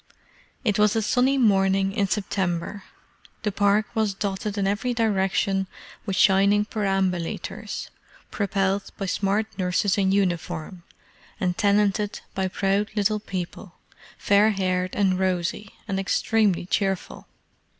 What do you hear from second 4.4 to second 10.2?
in every direction with shining perambulators, propelled by smart nurses in